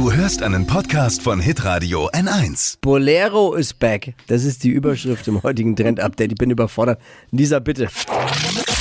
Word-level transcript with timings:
Du 0.00 0.10
hörst 0.10 0.42
einen 0.42 0.66
Podcast 0.66 1.20
von 1.20 1.40
Hitradio 1.40 2.08
N1. 2.12 2.78
Bolero 2.80 3.52
is 3.52 3.74
back. 3.74 4.14
Das 4.28 4.44
ist 4.44 4.64
die 4.64 4.70
Überschrift 4.70 5.28
im 5.28 5.42
heutigen 5.42 5.76
Trend-Update. 5.76 6.32
Ich 6.32 6.38
bin 6.38 6.50
überfordert. 6.50 7.02
Lisa, 7.32 7.58
bitte. 7.58 7.86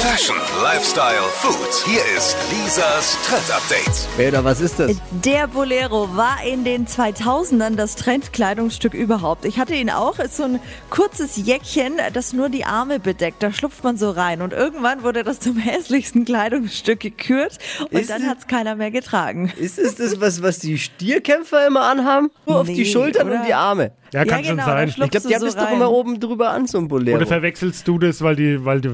Fashion, 0.02 0.38
Lifestyle, 0.64 1.20
Food. 1.34 1.84
Hier 1.86 2.00
ist 2.18 2.38
Lisas 2.52 3.18
Trend 3.28 3.52
Update. 3.52 4.30
Oder 4.30 4.44
was 4.46 4.62
ist 4.62 4.80
das? 4.80 4.96
Der 5.12 5.48
Bolero 5.48 6.16
war 6.16 6.38
in 6.50 6.64
den 6.64 6.88
2000ern 6.88 7.76
das 7.76 7.96
Trendkleidungsstück 7.96 8.94
überhaupt. 8.94 9.44
Ich 9.44 9.60
hatte 9.60 9.76
ihn 9.76 9.90
auch. 9.90 10.18
Ist 10.20 10.38
so 10.38 10.44
ein 10.44 10.62
kurzes 10.90 11.36
Jäckchen, 11.36 11.98
das 12.14 12.32
nur 12.32 12.48
die 12.48 12.64
Arme 12.64 13.00
bedeckt. 13.02 13.44
Da 13.44 13.52
schlupft 13.52 13.84
man 13.84 13.98
so 13.98 14.10
rein. 14.12 14.42
Und 14.42 14.54
irgendwann 14.54 15.04
wurde 15.04 15.26
das 15.26 15.42
zum 15.42 15.58
hässlichsten 15.58 16.24
Kleidungsstück 16.24 17.02
gekürt. 17.02 17.58
Und 17.92 18.00
Ist 18.00 18.10
dann 18.10 18.26
hat 18.26 18.38
es 18.40 18.48
keiner 18.48 18.76
mehr 18.76 18.92
getragen. 18.92 19.52
Ist 19.58 19.78
es 19.78 19.96
das, 19.96 20.22
was, 20.22 20.42
was 20.42 20.60
die 20.60 20.78
Stierkämpfer 20.78 21.68
immer 21.68 21.82
anhaben? 21.84 22.30
Nur 22.46 22.62
auf 22.62 22.68
die 22.68 22.74
Nee, 22.74 22.86
Schultern 22.86 23.28
oder? 23.28 23.42
und 23.42 23.48
die 23.48 23.54
Arme. 23.54 23.92
Ja, 24.14 24.26
kann 24.26 24.40
ja, 24.40 24.46
schon 24.46 24.56
genau, 24.56 24.66
da 24.70 24.78
sein. 24.78 24.90
Ich 24.90 24.96
glaube, 24.96 25.28
die 25.28 25.36
haben 25.36 25.40
so 25.42 25.46
das 25.46 25.56
doch 25.56 25.72
immer 25.72 25.92
oben 25.92 26.20
drüber 26.20 26.50
an, 26.50 26.66
so 26.66 26.78
ein 26.80 26.88
Bolero. 26.88 27.18
Oder 27.18 27.28
verwechselst 27.28 27.88
du 27.88 28.00
das, 28.00 28.22
weil 28.24 28.36
die, 28.36 28.66
weil 28.66 28.82
die, 28.82 28.90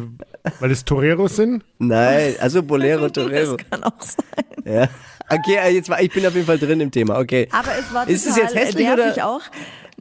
weil 0.59 0.72
es 0.72 0.84
Toreros 0.95 1.35
sind? 1.35 1.63
Nein, 1.80 2.35
also 2.40 2.63
Bolero, 2.63 3.09
Torero. 3.09 3.58
Das 3.58 3.70
kann 3.70 3.84
auch 3.84 4.02
sein. 4.02 4.45
Ja. 4.73 4.88
Okay, 5.27 5.73
jetzt 5.73 5.90
war, 5.90 5.99
ich 6.02 6.12
bin 6.12 6.26
auf 6.26 6.34
jeden 6.35 6.45
Fall 6.45 6.59
drin 6.59 6.80
im 6.81 6.91
Thema, 6.91 7.18
okay. 7.20 7.48
Aber 7.52 7.71
es 7.80 7.94
war 7.94 8.08
Ist 8.08 8.26
es 8.27 8.35
total 8.35 8.54
jetzt 8.54 8.55
hässlich 8.66 8.88
oder- 8.91 9.27
auch. 9.27 9.41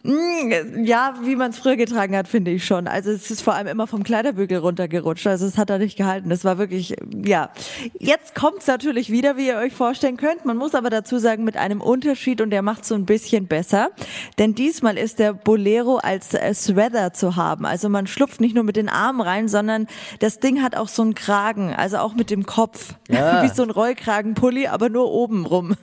Mm, 0.04 0.84
Ja, 0.84 1.14
wie 1.22 1.34
man 1.34 1.50
es 1.50 1.58
früher 1.58 1.76
getragen 1.76 2.14
hat, 2.14 2.28
finde 2.28 2.50
ich 2.50 2.66
schon. 2.66 2.86
Also 2.88 3.10
es 3.10 3.30
ist 3.30 3.40
vor 3.40 3.54
allem 3.54 3.66
immer 3.66 3.86
vom 3.86 4.02
Kleiderbügel 4.02 4.58
runtergerutscht. 4.58 5.26
Also 5.26 5.46
es 5.46 5.56
hat 5.56 5.70
da 5.70 5.78
nicht 5.78 5.96
gehalten. 5.96 6.28
Das 6.28 6.44
war 6.44 6.58
wirklich, 6.58 6.94
ja. 7.24 7.50
Jetzt 7.98 8.34
kommt 8.34 8.58
es 8.58 8.66
natürlich 8.66 9.08
wieder, 9.10 9.38
wie 9.38 9.46
ihr 9.46 9.56
euch 9.56 9.72
vorstellen 9.72 10.18
könnt. 10.18 10.44
Man 10.44 10.58
muss 10.58 10.74
aber 10.74 10.90
dazu 10.90 11.18
sagen, 11.18 11.42
mit 11.44 11.56
einem 11.56 11.80
Unterschied 11.80 12.42
und 12.42 12.50
der 12.50 12.60
macht 12.60 12.84
so 12.84 12.94
ein 12.94 13.06
bisschen 13.06 13.46
besser. 13.46 13.90
Denn 14.38 14.54
diesmal 14.54 14.98
ist 14.98 15.18
der 15.18 15.32
Bolero 15.32 15.96
als 15.96 16.34
äh, 16.34 16.52
Sweater 16.52 17.14
zu 17.14 17.36
haben. 17.36 17.64
Also 17.64 17.88
man 17.88 18.06
schlupft 18.06 18.42
nicht 18.42 18.54
nur 18.54 18.64
mit 18.64 18.76
den 18.76 18.90
Armen 18.90 19.22
rein, 19.22 19.48
sondern 19.48 19.86
das 20.18 20.38
Ding 20.38 20.62
hat 20.62 20.76
auch 20.76 20.88
so 20.88 21.00
einen 21.00 21.14
Kragen, 21.14 21.74
also 21.74 21.96
auch 21.96 22.14
mit 22.14 22.30
dem 22.30 22.44
Kopf. 22.44 22.94
Ja. 23.08 23.42
wie 23.42 23.48
so 23.48 23.62
ein 23.62 23.70
Rollkragenpulli, 23.70 24.66
aber 24.66 24.90
nur 24.90 25.10
oben 25.10 25.46
rum. 25.46 25.76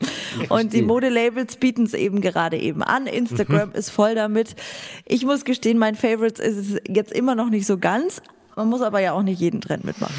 Und 0.48 0.72
die 0.72 0.82
Modelabels 0.82 1.56
bieten 1.56 1.84
es 1.84 1.94
eben 1.94 2.20
gerade 2.20 2.56
eben 2.58 2.82
an. 2.82 3.06
Instagram 3.06 3.67
ist 3.74 3.90
voll 3.90 4.14
damit. 4.14 4.54
Ich 5.06 5.24
muss 5.24 5.44
gestehen, 5.44 5.78
mein 5.78 5.94
Favorites 5.94 6.40
ist 6.40 6.56
es 6.56 6.80
jetzt 6.88 7.12
immer 7.12 7.34
noch 7.34 7.50
nicht 7.50 7.66
so 7.66 7.78
ganz. 7.78 8.20
Man 8.56 8.68
muss 8.68 8.82
aber 8.82 8.98
ja 9.00 9.12
auch 9.12 9.22
nicht 9.22 9.40
jeden 9.40 9.60
Trend 9.60 9.84
mitmachen. 9.84 10.14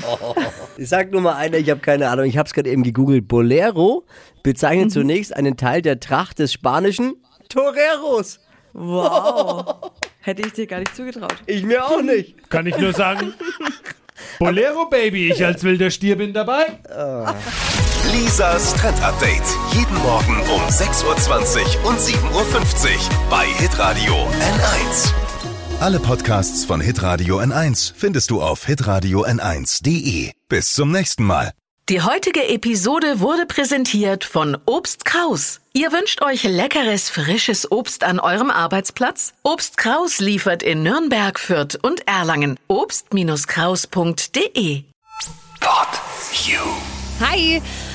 Ich 0.78 0.88
sag 0.89 1.11
nur 1.11 1.19
mal 1.19 1.36
einer, 1.36 1.58
ich 1.58 1.70
habe 1.70 1.81
keine 1.81 2.09
Ahnung, 2.09 2.25
ich 2.25 2.38
habe 2.38 2.47
es 2.47 2.53
gerade 2.53 2.70
eben 2.70 2.83
gegoogelt. 2.83 3.27
Bolero 3.27 4.05
bezeichnet 4.44 4.86
Mhm. 4.86 4.92
zunächst 4.92 5.36
einen 5.36 5.58
Teil 5.58 5.81
der 5.81 6.00
Tracht 6.00 6.39
des 6.39 6.53
spanischen 6.53 7.16
Toreros. 7.50 8.39
Wow. 8.73 9.92
Hätte 10.22 10.44
ich 10.47 10.53
dir 10.53 10.67
gar 10.67 10.80
nicht 10.80 10.95
zugetraut. 10.95 11.36
Ich 11.47 11.64
mir 11.64 11.83
auch 11.86 12.02
nicht. 12.02 12.50
Kann 12.50 12.66
ich 12.66 12.77
nur 12.77 12.94
sagen. 12.94 13.33
Bolero 14.39 14.86
Baby, 14.89 15.31
ich 15.31 15.45
als 15.45 15.64
wilder 15.64 15.89
Stier 15.89 16.17
bin 16.17 16.33
dabei. 16.33 16.66
Lisas 18.05 18.73
Trend 18.73 19.02
Update. 19.03 19.44
Jeden 19.73 19.95
Morgen 20.02 20.39
um 20.42 20.61
6.20 20.69 21.03
Uhr 21.83 21.89
und 21.89 22.00
7.50 22.00 22.31
Uhr 22.31 22.39
bei 23.30 23.45
Hitradio 23.45 24.14
N1. 24.14 25.11
Alle 25.80 26.00
Podcasts 26.00 26.66
von 26.66 26.81
Hitradio 26.81 27.39
N1 27.39 27.94
findest 27.95 28.31
du 28.31 28.42
auf 28.42 28.66
hitradio 28.66 29.25
n1.de. 29.25 30.31
Bis 30.47 30.73
zum 30.73 30.92
nächsten 30.92 31.23
Mal. 31.23 31.52
Die 31.89 32.02
heutige 32.02 32.47
Episode 32.50 33.20
wurde 33.20 33.45
präsentiert 33.45 34.23
von 34.23 34.58
Obst 34.66 35.05
Kraus. 35.05 35.59
Ihr 35.73 35.92
wünscht 35.92 36.22
euch 36.22 36.44
leckeres, 36.44 37.09
frisches 37.09 37.72
Obst 37.72 38.03
an 38.03 38.20
eurem 38.20 38.52
Arbeitsplatz? 38.52 39.33
Obst 39.44 39.77
Kraus 39.77 40.20
liefert 40.20 40.61
in 40.64 40.83
Nürnberg, 40.83 41.39
Fürth 41.39 41.77
und 41.81 42.08
Erlangen. 42.08 42.58
Obst-Kraus.de 42.67 44.83
Pod 45.60 45.87
You. 46.45 46.60
Hi! 47.20 47.61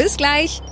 Bis 0.00 0.16
gleich. 0.16 0.62